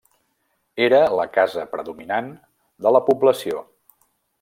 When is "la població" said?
2.99-3.65